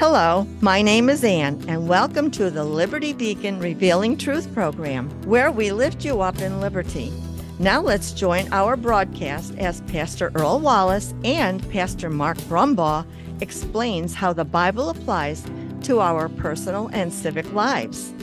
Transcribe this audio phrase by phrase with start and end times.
[0.00, 5.52] Hello, my name is Ann, and welcome to the Liberty Beacon Revealing Truth program, where
[5.52, 7.12] we lift you up in liberty.
[7.58, 13.04] Now let's join our broadcast as Pastor Earl Wallace and Pastor Mark Brumbaugh
[13.42, 15.44] explains how the Bible applies
[15.82, 18.14] to our personal and civic lives.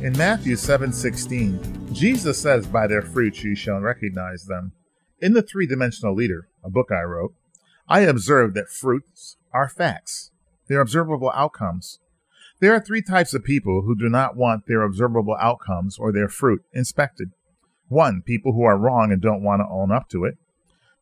[0.00, 1.58] In Matthew 7:16,
[1.92, 4.70] Jesus says, "By their fruits you shall recognize them."
[5.20, 7.34] In The Three Dimensional Leader, a book I wrote,
[7.88, 10.30] I observed that fruits are facts.
[10.68, 11.98] They're observable outcomes.
[12.60, 16.28] There are three types of people who do not want their observable outcomes or their
[16.28, 17.30] fruit inspected.
[17.88, 20.36] One, people who are wrong and don't want to own up to it.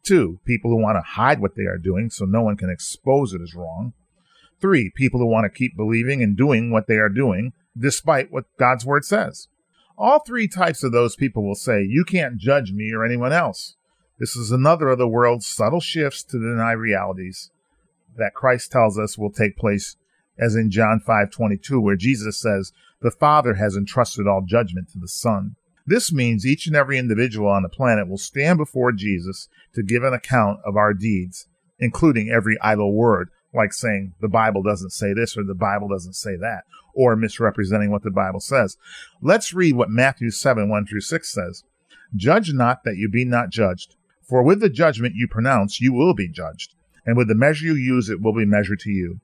[0.03, 3.35] Two, people who want to hide what they are doing so no one can expose
[3.35, 3.93] it as wrong.
[4.63, 8.45] Three, people who want to keep believing and doing what they are doing despite what
[8.59, 9.49] God's word says.
[9.99, 13.76] All three types of those people will say, You can't judge me or anyone else.
[14.19, 17.51] This is another of the world's subtle shifts to deny realities
[18.17, 19.97] that Christ tells us will take place
[20.39, 25.09] as in John 5:22 where Jesus says, "The Father has entrusted all judgment to the
[25.09, 29.83] Son." This means each and every individual on the planet will stand before Jesus to
[29.83, 31.47] give an account of our deeds,
[31.79, 36.15] including every idle word, like saying the Bible doesn't say this or the Bible doesn't
[36.15, 38.79] say that, or misrepresenting what the Bible says.
[39.21, 41.65] Let's read what Matthew 7 1 through 6 says.
[42.15, 43.95] Judge not that you be not judged.
[44.29, 46.75] For with the judgment you pronounce, you will be judged,
[47.05, 49.21] and with the measure you use, it will be measured to you.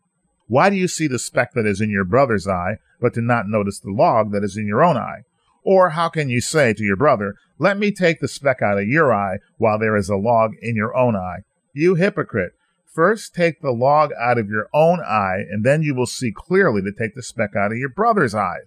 [0.47, 3.49] Why do you see the speck that is in your brother's eye, but do not
[3.49, 5.23] notice the log that is in your own eye?
[5.65, 8.87] Or how can you say to your brother, Let me take the speck out of
[8.87, 11.41] your eye, while there is a log in your own eye?
[11.73, 12.53] You hypocrite!
[12.85, 16.83] First take the log out of your own eye, and then you will see clearly
[16.83, 18.61] to take the speck out of your brother's eye.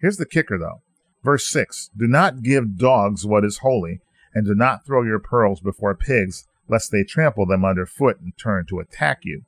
[0.00, 0.82] Here's the kicker, though.
[1.22, 4.00] Verse 6 Do not give dogs what is holy,
[4.34, 8.66] and do not throw your pearls before pigs, lest they trample them underfoot and turn
[8.66, 9.44] to attack you.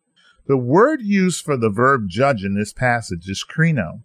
[0.46, 4.02] The word used for the verb judge in this passage is krino.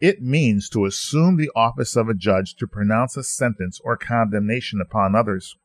[0.00, 4.80] It means to assume the office of a judge to pronounce a sentence or condemnation
[4.80, 5.56] upon others.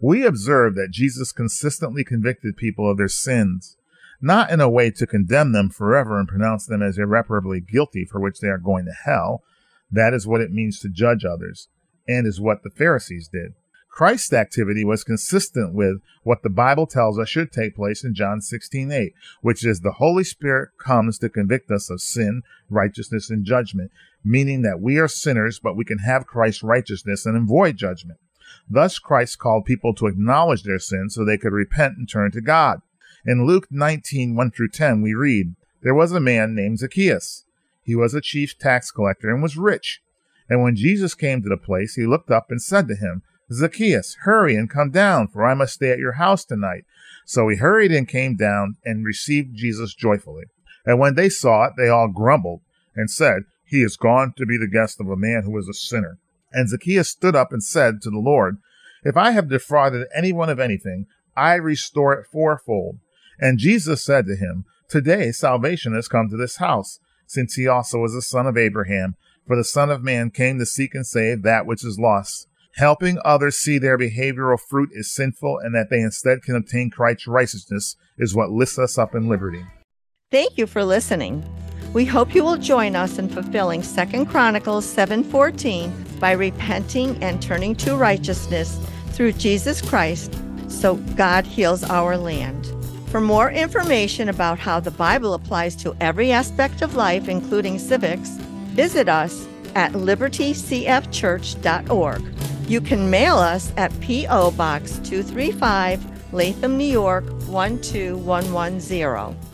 [0.00, 3.76] We observe that Jesus consistently convicted people of their sins,
[4.20, 8.20] not in a way to condemn them forever and pronounce them as irreparably guilty for
[8.20, 9.42] which they are going to hell.
[9.90, 11.68] That is what it means to judge others,
[12.06, 13.54] and is what the Pharisees did.
[13.92, 18.40] Christ's activity was consistent with what the Bible tells us should take place in John
[18.40, 23.90] 16:8, which is the Holy Spirit comes to convict us of sin, righteousness, and judgment,
[24.24, 28.18] meaning that we are sinners, but we can have Christ's righteousness and avoid judgment.
[28.68, 32.40] Thus, Christ called people to acknowledge their sins so they could repent and turn to
[32.40, 32.80] God.
[33.26, 37.44] In Luke 19, 1 through 10, we read, There was a man named Zacchaeus.
[37.82, 40.00] He was a chief tax collector and was rich.
[40.48, 44.16] And when Jesus came to the place, he looked up and said to him, Zacchaeus,
[44.22, 46.84] hurry and come down, for I must stay at your house tonight.
[47.24, 50.44] So he hurried and came down and received Jesus joyfully.
[50.84, 52.60] And when they saw it, they all grumbled
[52.94, 55.74] and said, He is gone to be the guest of a man who is a
[55.74, 56.18] sinner.
[56.52, 58.58] And Zacchaeus stood up and said to the Lord,
[59.04, 62.98] If I have defrauded anyone of anything, I restore it fourfold.
[63.38, 68.04] And Jesus said to him, Today salvation has come to this house, since he also
[68.04, 69.16] is a son of Abraham.
[69.46, 72.46] For the Son of Man came to seek and save that which is lost.
[72.76, 77.26] Helping others see their behavioral fruit is sinful and that they instead can obtain Christ's
[77.26, 79.62] righteousness is what lifts us up in liberty.
[80.30, 81.44] Thank you for listening.
[81.92, 87.76] We hope you will join us in fulfilling 2 Chronicles 7:14 by repenting and turning
[87.76, 88.78] to righteousness
[89.10, 90.34] through Jesus Christ
[90.68, 92.72] so God heals our land.
[93.08, 98.30] For more information about how the Bible applies to every aspect of life including civics,
[98.72, 102.22] visit us at libertycfchurch.org.
[102.68, 104.52] You can mail us at P.O.
[104.52, 109.51] Box 235, Latham, New York 12110.